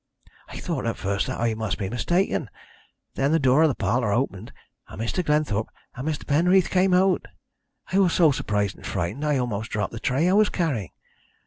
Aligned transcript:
I 0.47 0.57
thought 0.59 0.87
at 0.87 0.97
first 0.97 1.27
that 1.27 1.39
I 1.39 1.53
must 1.53 1.77
be 1.77 1.87
mistaken; 1.87 2.49
then 3.13 3.31
the 3.31 3.37
door 3.37 3.61
of 3.61 3.67
the 3.67 3.75
parlour 3.75 4.11
opened, 4.11 4.51
and 4.87 4.99
Mr. 4.99 5.23
Glenthorpe 5.23 5.69
and 5.93 6.07
Mr. 6.07 6.25
Penreath 6.25 6.71
came 6.71 6.95
out. 6.95 7.27
I 7.91 7.99
was 7.99 8.13
so 8.13 8.31
surprised 8.31 8.75
and 8.77 8.87
frightened 8.87 9.21
that 9.21 9.29
I 9.29 9.37
almost 9.37 9.69
dropped 9.69 9.91
the 9.93 9.99
tray 9.99 10.27
I 10.27 10.33
was 10.33 10.49
carrying. 10.49 10.89